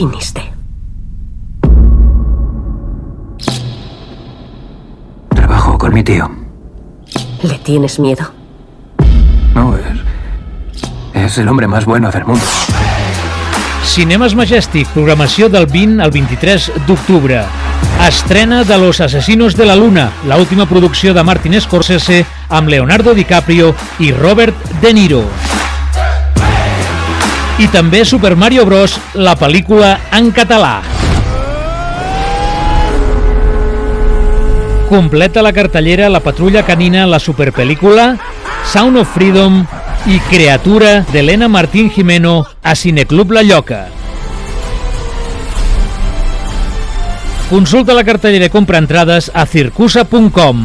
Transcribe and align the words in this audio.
viniste? 0.00 0.40
Trabajo 5.34 5.76
con 5.76 5.92
mi 5.92 6.02
tío. 6.02 6.30
¿Le 7.42 7.58
tienes 7.58 7.98
miedo? 7.98 8.30
No, 9.54 9.76
es... 9.76 9.84
Es 11.12 11.38
el 11.38 11.48
hombre 11.48 11.66
más 11.66 11.84
bueno 11.84 12.10
del 12.10 12.24
mundo. 12.24 12.44
Cinemes 13.84 14.34
Majestic, 14.34 14.88
programació 14.88 15.48
del 15.48 15.66
20 15.66 16.02
al 16.02 16.10
23 16.10 16.72
d'octubre. 16.86 17.42
Estrena 18.06 18.64
de 18.64 18.78
Los 18.78 19.00
Asesinos 19.00 19.56
de 19.56 19.66
la 19.66 19.76
Luna, 19.76 20.12
la 20.26 20.38
última 20.38 20.66
producció 20.66 21.12
de 21.12 21.22
Martin 21.22 21.60
Scorsese 21.60 22.24
amb 22.48 22.68
Leonardo 22.68 23.12
DiCaprio 23.12 23.74
i 23.98 24.12
Robert 24.12 24.56
De 24.80 24.94
Niro. 24.94 25.24
I 27.60 27.66
també 27.68 28.06
Super 28.08 28.32
Mario 28.40 28.64
Bros, 28.64 28.94
la 29.20 29.34
pel·lícula 29.36 29.90
en 30.16 30.30
català. 30.32 30.80
Completa 34.88 35.42
la 35.44 35.52
cartellera 35.52 36.08
La 36.08 36.22
Patrulla 36.24 36.64
Canina, 36.64 37.04
la 37.06 37.20
superpel·lícula 37.20 38.14
Sound 38.72 39.02
of 39.02 39.12
Freedom 39.12 39.60
i 40.08 40.16
Creatura 40.30 41.04
d'Helena 41.12 41.50
Martín 41.52 41.92
Jimeno 41.92 42.46
a 42.62 42.74
Cineclub 42.74 43.36
La 43.36 43.44
Lloca. 43.44 43.84
Consulta 47.50 47.92
la 47.92 48.06
cartellera 48.08 48.48
i 48.48 48.56
compra 48.56 48.80
entrades 48.80 49.28
a 49.34 49.44
circusa.com. 49.44 50.64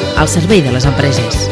al 0.17 0.27
servei 0.27 0.61
de 0.61 0.71
les 0.71 0.85
empreses. 0.85 1.49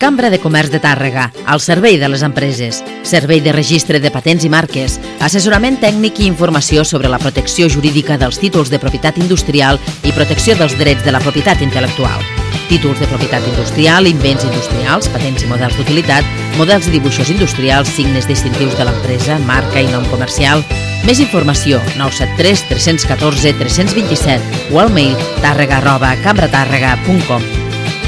Cambra 0.00 0.30
de 0.30 0.38
Comerç 0.40 0.70
de 0.72 0.80
Tàrrega, 0.80 1.26
al 1.44 1.60
servei 1.60 1.98
de 2.00 2.08
les 2.08 2.22
empreses, 2.24 2.80
servei 3.04 3.42
de 3.44 3.52
registre 3.52 4.00
de 4.00 4.10
patents 4.10 4.46
i 4.46 4.48
marques, 4.48 4.96
assessorament 5.20 5.76
tècnic 5.82 6.22
i 6.22 6.28
informació 6.30 6.86
sobre 6.88 7.10
la 7.12 7.20
protecció 7.20 7.68
jurídica 7.68 8.16
dels 8.16 8.40
títols 8.40 8.72
de 8.72 8.80
propietat 8.80 9.20
industrial 9.20 9.76
i 10.02 10.16
protecció 10.16 10.56
dels 10.56 10.78
drets 10.80 11.04
de 11.04 11.12
la 11.12 11.20
propietat 11.20 11.60
intel·lectual. 11.60 12.24
Títols 12.70 13.02
de 13.02 13.10
propietat 13.12 13.44
industrial, 13.52 14.08
invents 14.08 14.46
industrials, 14.48 15.10
patents 15.12 15.44
i 15.44 15.50
models 15.52 15.76
d'utilitat, 15.76 16.24
models 16.56 16.88
i 16.88 16.96
dibuixos 16.96 17.28
industrials, 17.34 17.92
signes 17.92 18.30
distintius 18.30 18.78
de 18.78 18.88
l'empresa, 18.88 19.36
marca 19.44 19.84
i 19.84 19.92
nom 19.92 20.08
comercial, 20.08 20.64
més 21.06 21.22
informació 21.22 21.80
973 21.96 22.66
314 22.72 23.56
327 23.62 24.74
o 24.74 24.82
al 24.84 24.92
mail 24.94 25.16
tàrrega 25.40 25.80
arroba 25.80 26.14
cambratàrrega.com 26.24 27.60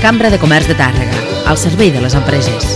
Cambra 0.02 0.30
de 0.34 0.38
Comerç 0.42 0.66
de 0.66 0.74
Tàrrega, 0.74 1.14
al 1.46 1.54
servei 1.54 1.92
de 1.94 2.00
les 2.02 2.16
empreses. 2.18 2.72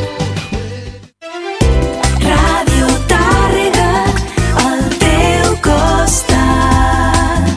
Ràdio 2.23 2.87
Tàrrega, 3.11 3.89
al 4.63 4.85
teu 5.03 5.57
costat. 5.65 7.51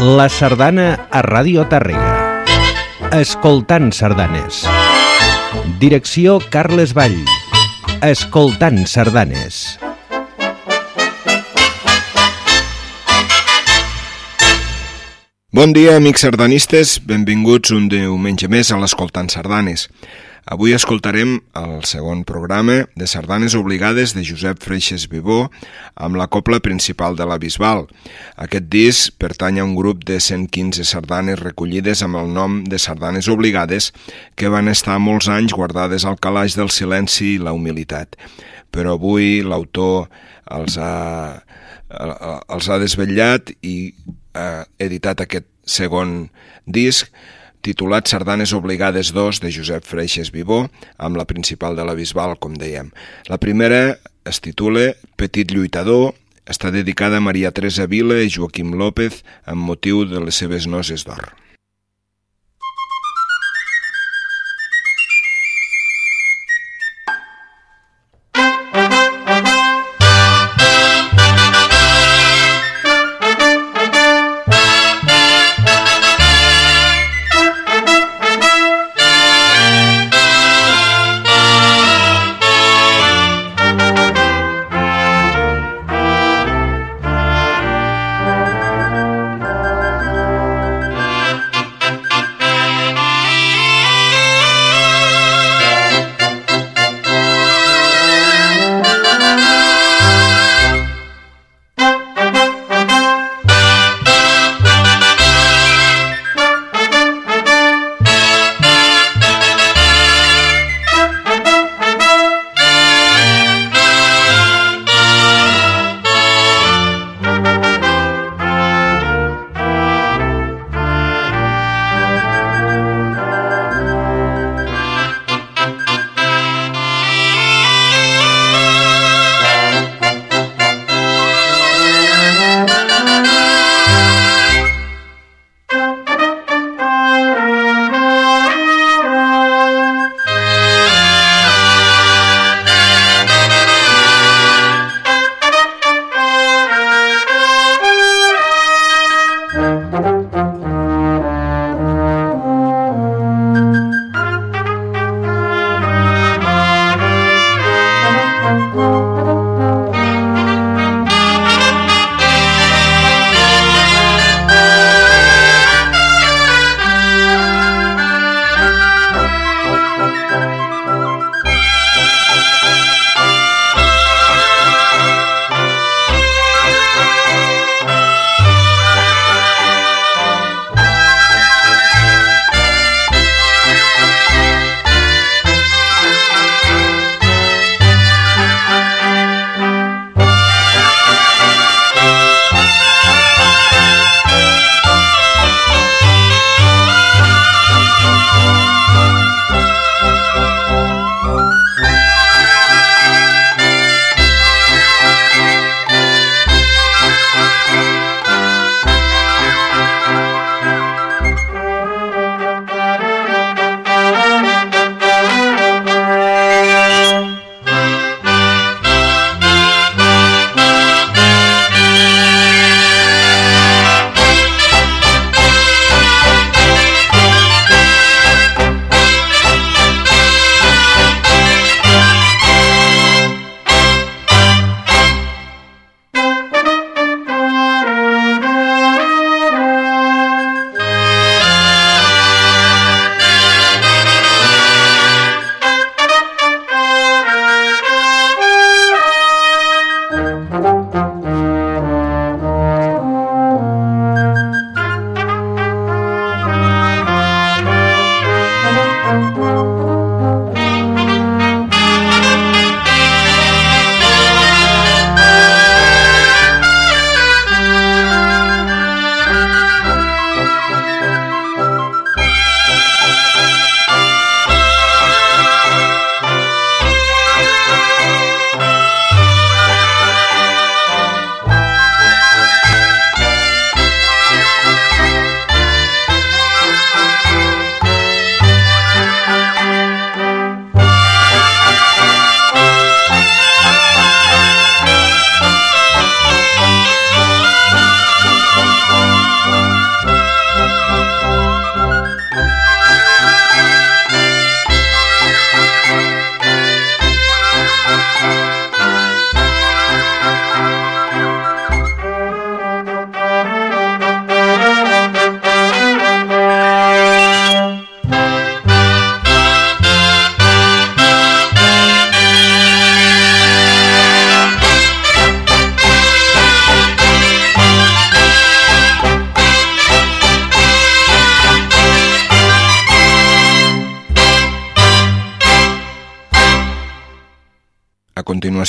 La 0.00 0.30
sardana 0.32 0.88
a 1.12 1.20
Ràdio 1.28 1.68
Tàrrega. 1.68 2.16
Escoltant 3.20 3.92
sardanes. 3.92 4.64
Direcció 5.76 6.40
Carles 6.48 6.96
Vall. 6.96 7.20
Escoltant 8.00 8.86
sardanes. 8.88 9.76
Bon 15.56 15.72
dia, 15.72 15.94
amics 15.96 16.20
sardanistes. 16.20 16.98
Benvinguts 17.08 17.70
un 17.72 17.86
diumenge 17.88 18.44
més 18.52 18.68
a 18.68 18.76
l'Escoltant 18.76 19.30
Sardanes. 19.32 19.86
Avui 20.52 20.74
escoltarem 20.76 21.30
el 21.56 21.70
segon 21.88 22.26
programa 22.28 22.74
de 22.92 23.06
Sardanes 23.08 23.56
Obligades 23.56 24.12
de 24.12 24.20
Josep 24.20 24.60
Freixes 24.60 25.06
Vivó 25.08 25.46
amb 25.96 26.20
la 26.20 26.26
copla 26.28 26.58
principal 26.60 27.16
de 27.16 27.24
la 27.30 27.38
Bisbal. 27.40 27.86
Aquest 28.36 28.68
disc 28.68 29.16
pertany 29.16 29.62
a 29.62 29.64
un 29.64 29.72
grup 29.78 30.04
de 30.04 30.18
115 30.20 30.84
sardanes 30.84 31.40
recollides 31.40 32.04
amb 32.04 32.20
el 32.20 32.28
nom 32.36 32.60
de 32.68 32.76
Sardanes 32.76 33.32
Obligades 33.32 33.94
que 34.36 34.52
van 34.52 34.68
estar 34.68 34.98
molts 35.00 35.30
anys 35.32 35.56
guardades 35.56 36.04
al 36.04 36.20
calaix 36.20 36.58
del 36.60 36.68
silenci 36.68 37.30
i 37.38 37.40
la 37.40 37.56
humilitat. 37.56 38.20
Però 38.68 39.00
avui 39.00 39.40
l'autor 39.40 40.10
els 40.52 40.76
ha, 40.76 41.40
els 41.88 42.68
ha 42.68 42.80
desvetllat 42.84 43.56
i 43.64 43.94
ha 44.36 44.48
editat 44.82 45.24
aquest 45.24 45.48
segon 45.66 46.28
disc 46.66 47.10
titulat 47.66 48.06
Sardanes 48.06 48.52
Obligades 48.54 49.10
2 49.16 49.40
de 49.42 49.50
Josep 49.50 49.86
Freixes 49.88 50.30
Vivó, 50.30 50.66
amb 51.02 51.18
la 51.18 51.26
principal 51.26 51.74
de 51.74 51.86
la 51.88 51.96
Bisbal, 51.98 52.36
com 52.38 52.54
dèiem. 52.54 52.92
La 53.26 53.40
primera 53.42 53.96
es 54.28 54.38
titula 54.44 54.92
Petit 55.18 55.50
lluitador, 55.50 56.12
està 56.46 56.70
dedicada 56.70 57.18
a 57.18 57.24
Maria 57.24 57.50
Teresa 57.50 57.88
Vila 57.90 58.20
i 58.22 58.30
Joaquim 58.30 58.76
López 58.78 59.24
amb 59.50 59.66
motiu 59.66 60.04
de 60.06 60.22
les 60.22 60.38
seves 60.38 60.70
noces 60.70 61.02
d'or. 61.08 61.32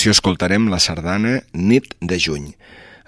Continuació 0.07 0.24
escoltarem 0.24 0.69
la 0.71 0.80
sardana 0.80 1.42
Nit 1.51 1.95
de 2.00 2.15
juny. 2.15 2.54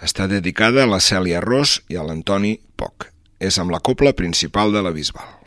Està 0.04 0.28
dedicada 0.28 0.84
a 0.84 0.90
la 0.90 1.00
Cèlia 1.00 1.40
Ros 1.40 1.80
i 1.88 1.96
a 1.96 2.04
l'Antoni 2.04 2.60
Poc. 2.75 3.07
És 3.40 3.56
amb 3.60 3.72
la 3.72 3.80
copla 3.80 4.12
principal 4.12 4.74
de 4.74 4.84
la 4.84 4.92
Bisbal. 4.92 5.39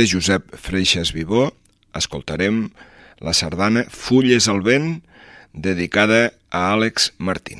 Mestre 0.00 0.16
Josep 0.16 0.54
Freixas 0.56 1.10
Vivó 1.12 1.50
escoltarem 1.92 2.70
la 3.20 3.34
sardana 3.36 3.84
Fulles 3.90 4.48
al 4.48 4.62
vent, 4.64 5.02
dedicada 5.52 6.32
a 6.48 6.70
Àlex 6.72 7.12
Martín. 7.18 7.59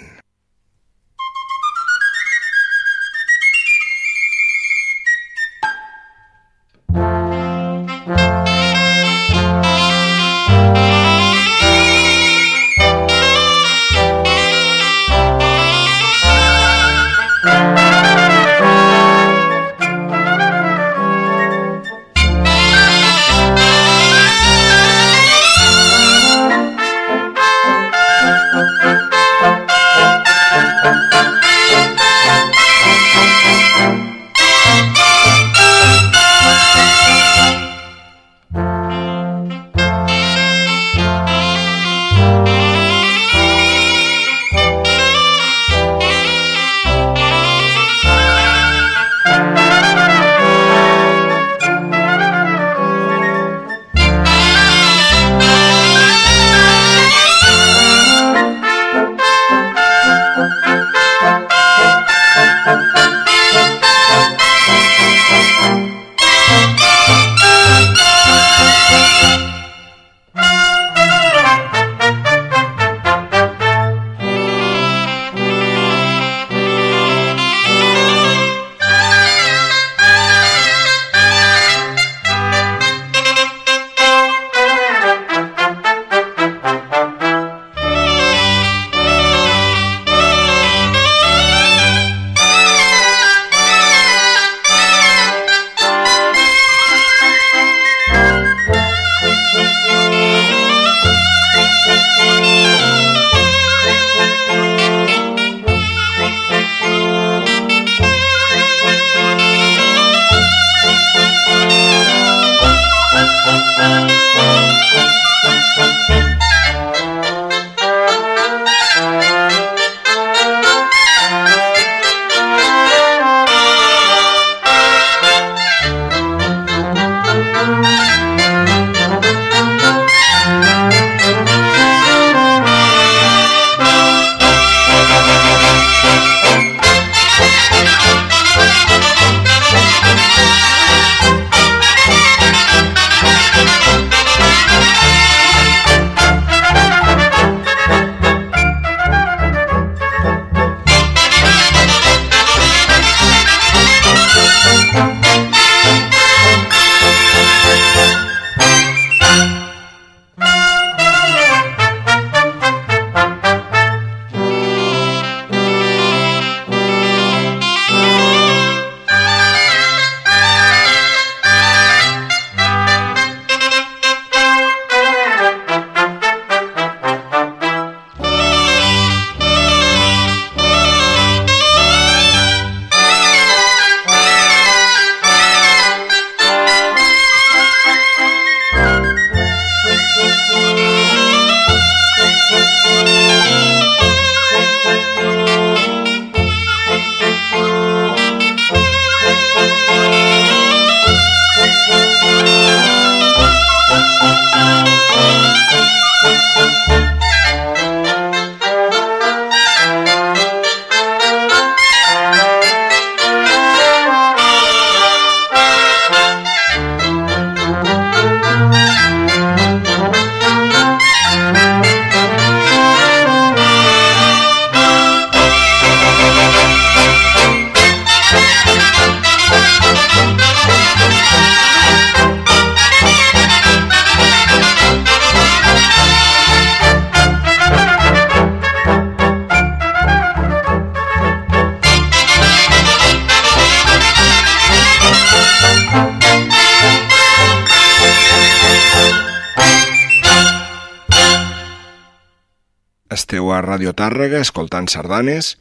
Tàrrega, 254.10 254.40
escoltant 254.42 254.88
sardanes. 254.90 255.52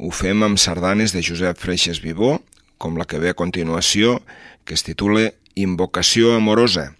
Ho 0.00 0.08
fem 0.16 0.40
amb 0.40 0.56
sardanes 0.56 1.12
de 1.12 1.20
Josep 1.20 1.58
Freixes 1.60 2.00
Vivó, 2.00 2.38
com 2.80 2.96
la 2.96 3.04
que 3.04 3.20
ve 3.20 3.28
a 3.28 3.36
continuació, 3.36 4.22
que 4.64 4.72
es 4.72 4.86
titula 4.86 5.26
Invocació 5.52 6.32
amorosa. 6.32 6.94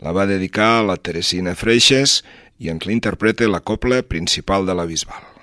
La 0.00 0.16
va 0.16 0.24
dedicar 0.24 0.78
a 0.78 0.86
la 0.88 0.96
Teresina 0.96 1.52
Freixes 1.52 2.22
i 2.56 2.72
ens 2.72 2.88
l'interpreta 2.88 3.52
la 3.52 3.60
copla 3.60 4.00
principal 4.00 4.64
de 4.64 4.80
la 4.80 4.88
Bisbal. 4.88 5.37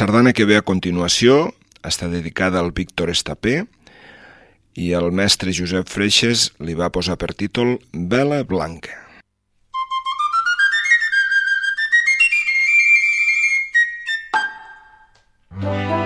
Sardana 0.00 0.32
que 0.32 0.46
ve 0.48 0.56
a 0.56 0.64
continuació 0.64 1.50
està 1.84 2.06
dedicada 2.08 2.56
al 2.62 2.70
Víctor 2.72 3.10
Estapé 3.12 3.66
i 4.72 4.86
el 4.96 5.10
mestre 5.12 5.52
Josep 5.52 5.92
Freixes 5.92 6.46
li 6.56 6.72
va 6.78 6.88
posar 6.88 7.18
per 7.20 7.34
títol 7.36 7.76
Vela 7.92 8.40
Blanca. 8.48 8.96
Thank 15.60 15.99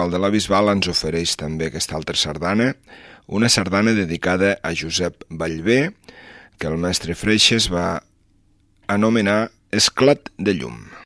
la 0.00 0.06
principal 0.06 0.10
de 0.10 0.18
la 0.24 0.30
Bisbal, 0.32 0.70
ens 0.72 0.88
ofereix 0.88 1.34
també 1.36 1.66
aquesta 1.68 1.96
altra 1.96 2.16
sardana, 2.16 2.74
una 3.28 3.48
sardana 3.48 3.92
dedicada 3.92 4.58
a 4.62 4.72
Josep 4.72 5.26
Vallvé, 5.28 5.92
que 6.58 6.68
el 6.68 6.78
mestre 6.78 7.14
Freixes 7.14 7.68
va 7.68 8.00
anomenar 8.88 9.50
Esclat 9.70 10.32
de 10.38 10.54
llum. 10.54 10.99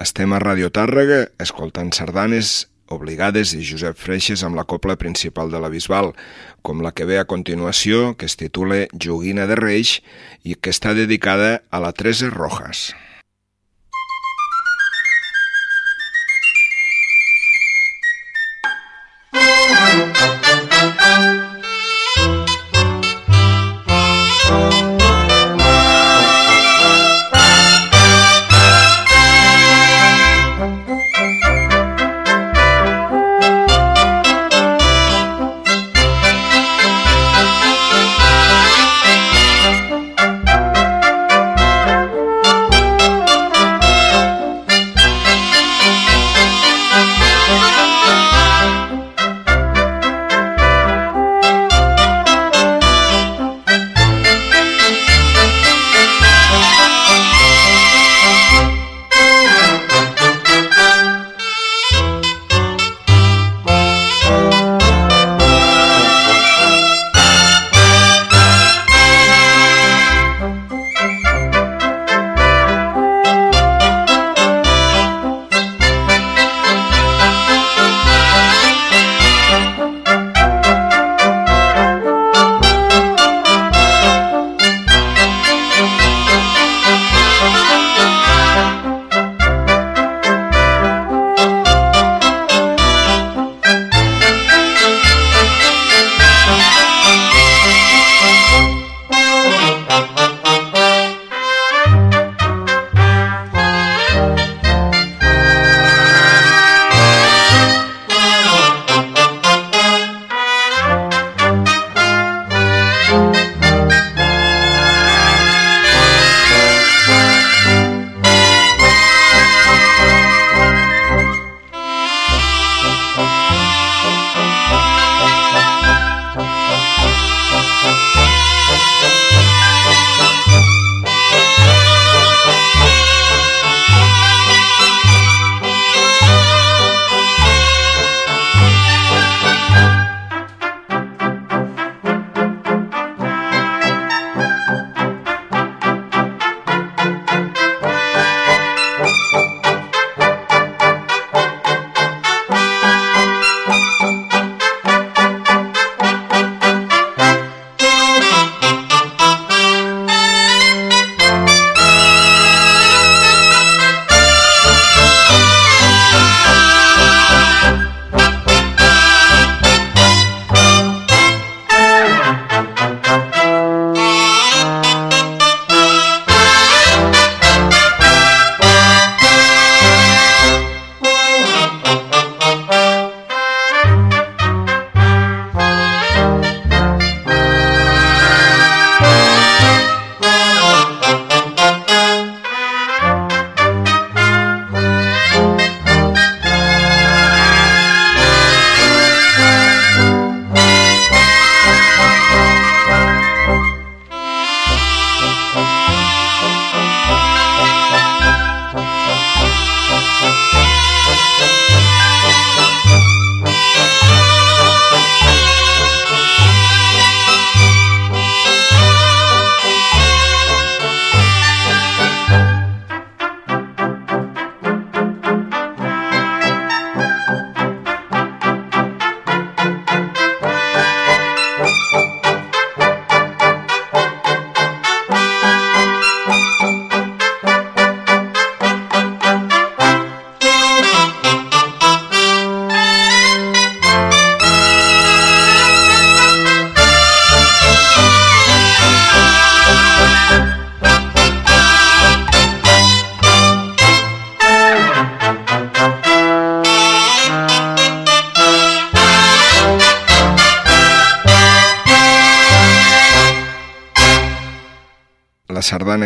Estem 0.00 0.32
a 0.32 0.38
Radio 0.40 0.70
Tàrrega 0.72 1.26
escoltant 1.44 1.90
sardanes 1.92 2.70
obligades 2.88 3.50
de 3.52 3.60
Josep 3.60 3.98
Freixes 4.00 4.40
amb 4.46 4.56
la 4.56 4.64
copla 4.64 4.96
principal 4.96 5.52
de 5.52 5.60
la 5.60 5.68
Bisbal, 5.68 6.14
com 6.64 6.80
la 6.80 6.94
que 6.96 7.04
ve 7.04 7.18
a 7.20 7.26
continuació, 7.28 8.14
que 8.16 8.24
es 8.24 8.38
titula 8.40 8.86
Joguina 8.96 9.44
de 9.44 9.60
Reix 9.60 9.98
i 10.40 10.56
que 10.56 10.72
està 10.72 10.96
dedicada 10.96 11.60
a 11.68 11.84
la 11.84 11.92
Teresa 11.92 12.32
Rojas. 12.32 12.88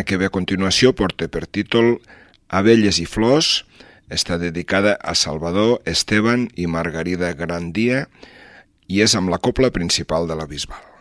Que 0.04 0.18
ve 0.20 0.30
a 0.30 0.34
continuació 0.34 0.94
porta 0.96 1.28
per 1.28 1.46
títol 1.46 1.98
Abelles 2.48 3.00
i 3.02 3.06
flors, 3.08 3.64
està 4.12 4.38
dedicada 4.38 4.94
a 5.00 5.14
Salvador, 5.18 5.80
Esteban 5.88 6.48
i 6.54 6.68
Margarida 6.70 7.32
Grandia 7.34 8.06
i 8.86 9.00
és 9.02 9.16
amb 9.16 9.32
la 9.32 9.40
copla 9.40 9.72
principal 9.74 10.28
de 10.28 10.36
la 10.38 10.46
Bisbal. 10.46 10.93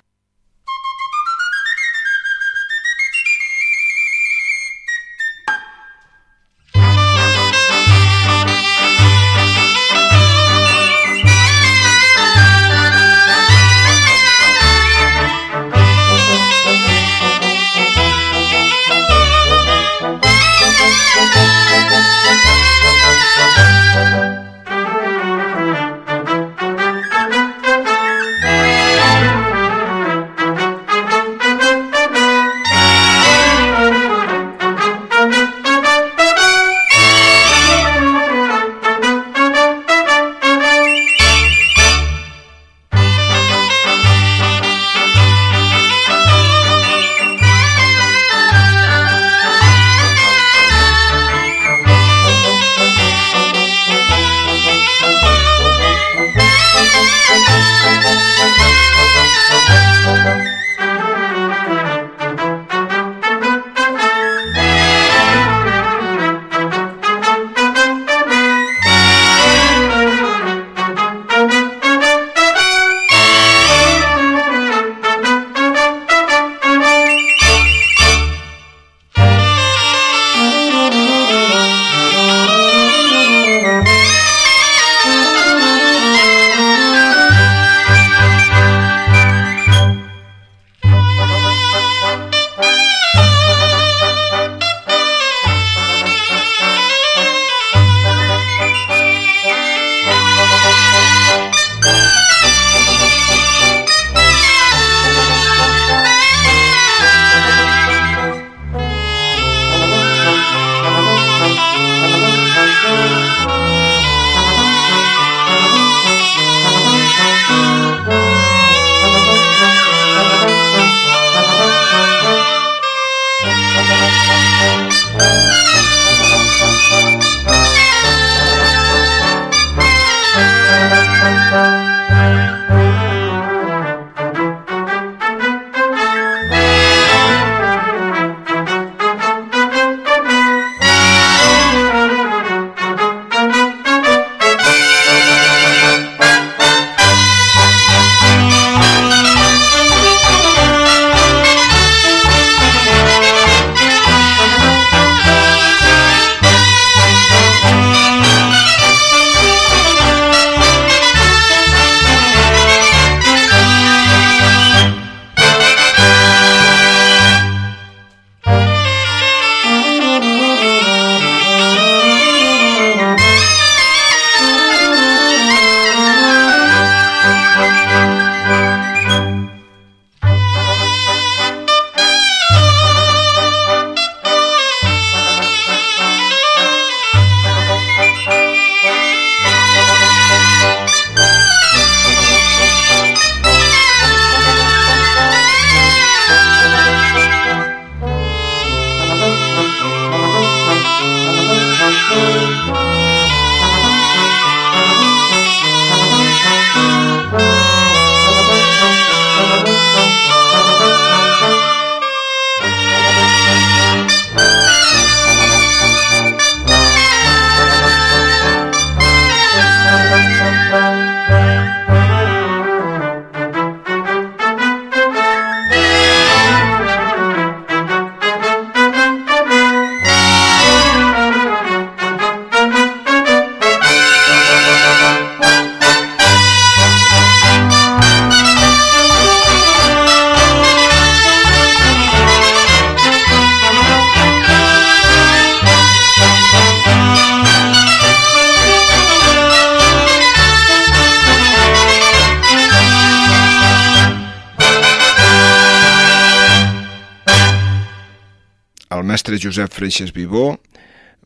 Josep 259.43 259.73
Freixes 259.75 260.13
Vivó 260.15 260.53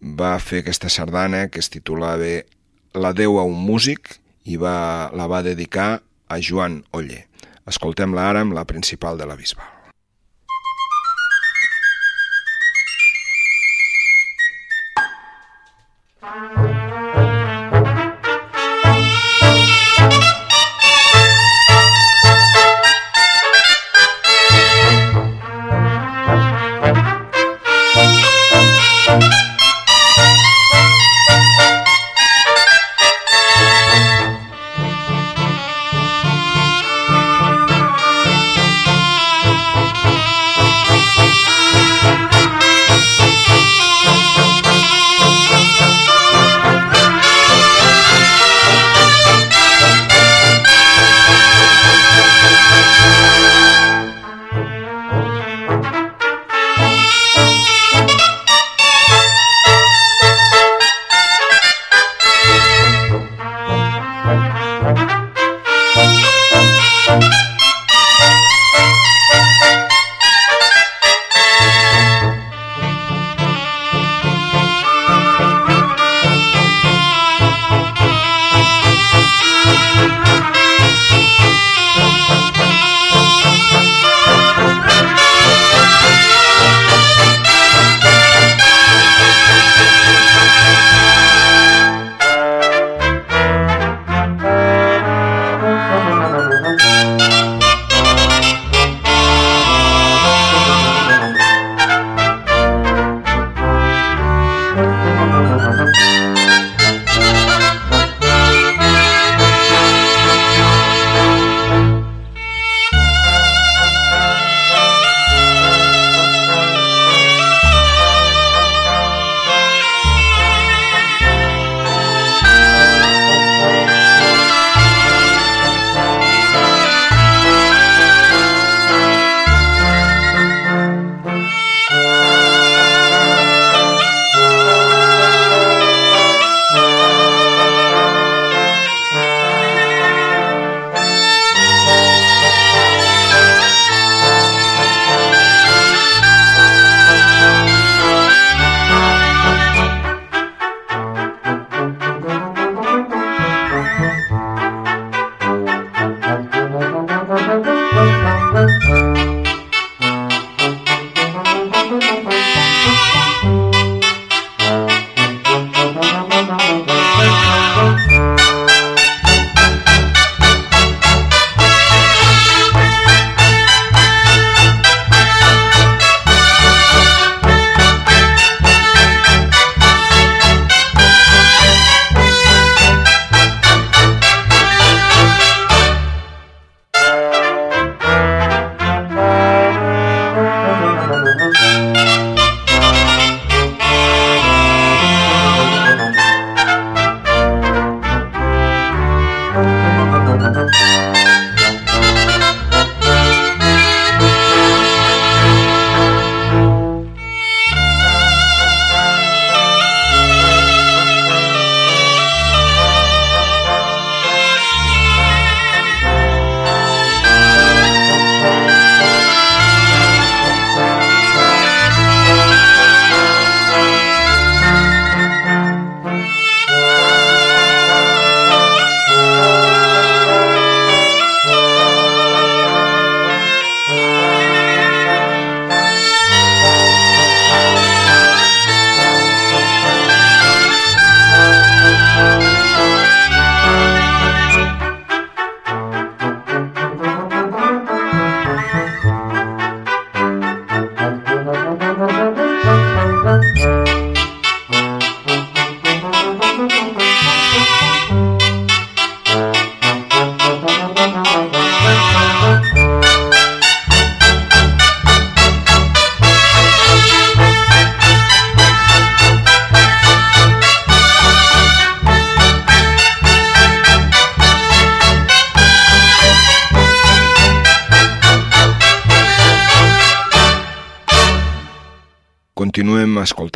va 0.02 0.32
fer 0.42 0.64
aquesta 0.64 0.90
sardana 0.90 1.44
que 1.54 1.62
es 1.62 1.70
titulava 1.70 2.40
La 2.98 3.14
Déu 3.14 3.38
a 3.38 3.46
un 3.46 3.60
músic 3.68 4.16
i 4.50 4.58
va, 4.58 5.12
la 5.14 5.30
va 5.30 5.44
dedicar 5.46 5.90
a 6.02 6.42
Joan 6.42 6.82
Oller. 6.98 7.28
Escoltem-la 7.70 8.30
ara 8.32 8.46
amb 8.48 8.58
la 8.58 8.66
principal 8.66 9.22
de 9.22 9.30
la 9.30 9.38
Bisbal. 9.38 9.67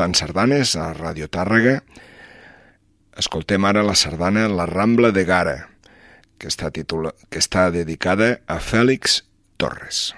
Escoltant 0.02 0.18
sardanes 0.18 0.72
a 0.82 0.88
Ràdio 0.97 1.28
Tàrrega. 1.30 1.76
Escoltem 3.22 3.68
ara 3.70 3.84
la 3.86 3.93
sardana 3.93 4.47
La 4.49 4.66
Rambla 4.66 5.12
de 5.14 5.24
Gara, 5.30 5.68
que 6.41 6.49
està, 6.49 6.72
titula... 6.74 7.12
que 7.30 7.38
està 7.38 7.70
dedicada 7.70 8.39
a 8.49 8.58
Fèlix 8.58 9.22
Torres. 9.62 10.16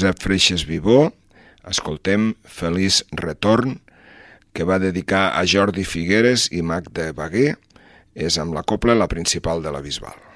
Josep 0.00 0.22
Freixes 0.24 0.62
Vivó, 0.64 1.10
escoltem 1.68 2.30
Feliç 2.48 3.02
Retorn, 3.20 3.74
que 4.56 4.64
va 4.64 4.78
dedicar 4.80 5.26
a 5.36 5.42
Jordi 5.44 5.84
Figueres 5.84 6.46
i 6.56 6.62
Mac 6.64 6.88
de 6.96 7.10
Baguer, 7.12 7.50
és 8.16 8.40
amb 8.40 8.56
la 8.56 8.64
copla 8.64 8.96
la 8.96 9.12
principal 9.12 9.60
de 9.60 9.76
la 9.76 9.84
Bisbal. 9.84 10.29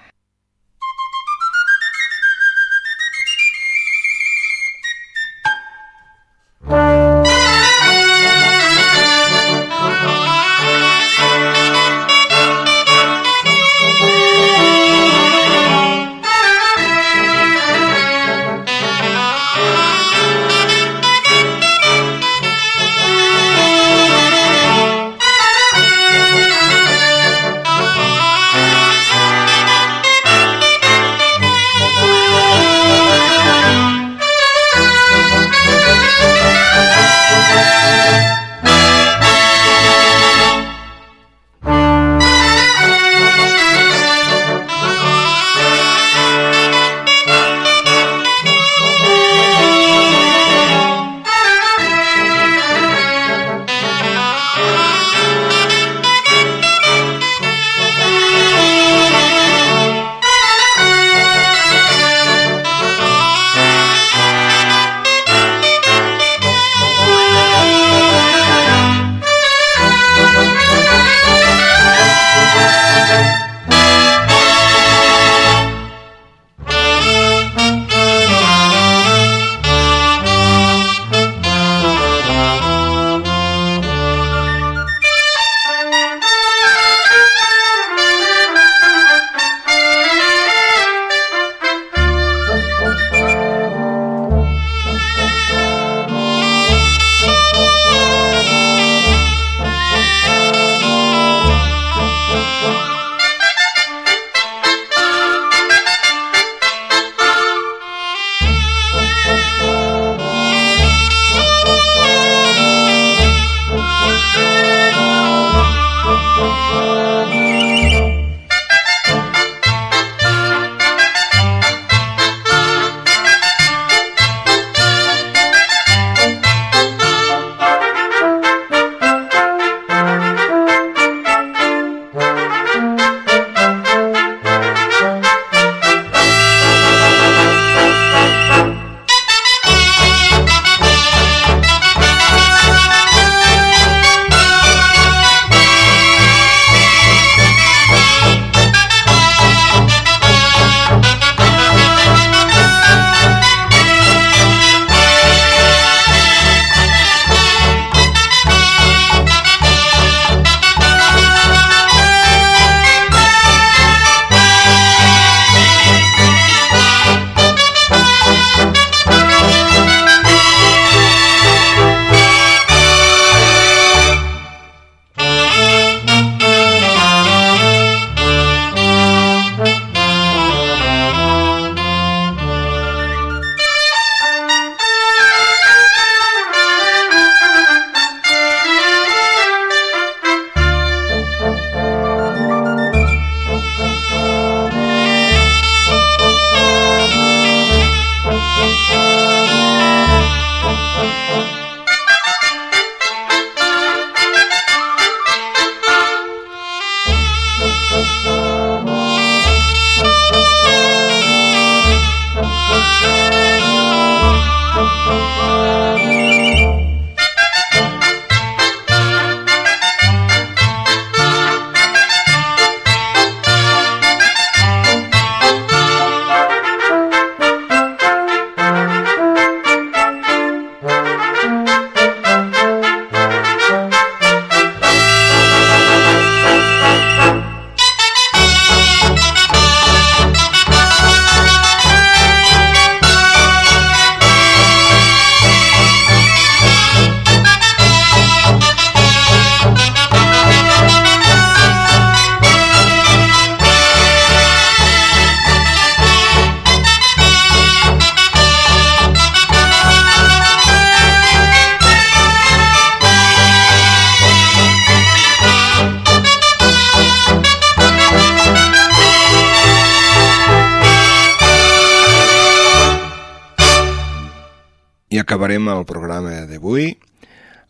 Acabarem 275.35 275.66
el 275.66 275.80
programa 275.82 276.45
d'avui 276.47 276.93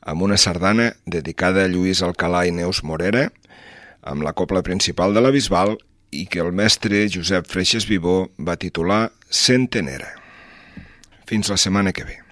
amb 0.05 0.21
una 0.27 0.37
sardana 0.37 0.91
dedicada 1.09 1.63
a 1.65 1.71
Lluís 1.73 2.03
Alcalà 2.05 2.43
i 2.45 2.53
Neus 2.53 2.83
Morera, 2.85 3.31
amb 4.05 4.21
la 4.27 4.35
copla 4.37 4.61
principal 4.61 5.17
de 5.17 5.23
la 5.25 5.31
Bisbal 5.33 5.73
i 6.13 6.27
que 6.29 6.43
el 6.45 6.53
mestre 6.53 7.07
Josep 7.09 7.49
Freixes 7.49 7.89
Vivó 7.89 8.27
va 8.37 8.59
titular 8.61 9.15
Centenera. 9.31 10.13
Fins 11.25 11.49
la 11.49 11.57
setmana 11.57 11.97
que 11.97 12.05
ve. 12.05 12.24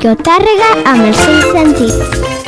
Ràdio 0.00 0.16
Tàrrega 0.24 0.68
amb 0.88 1.04
els 1.10 1.20
seus 1.26 1.50
sentits. 1.52 2.39